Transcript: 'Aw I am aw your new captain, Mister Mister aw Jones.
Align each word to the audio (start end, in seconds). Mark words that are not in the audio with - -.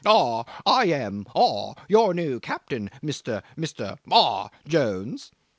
'Aw 0.03 0.43
I 0.65 0.85
am 0.85 1.27
aw 1.35 1.75
your 1.87 2.15
new 2.15 2.39
captain, 2.39 2.89
Mister 3.03 3.43
Mister 3.55 3.99
aw 4.09 4.49
Jones. 4.67 5.29